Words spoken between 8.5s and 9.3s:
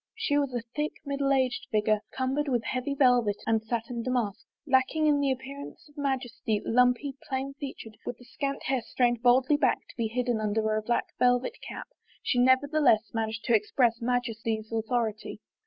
hair strained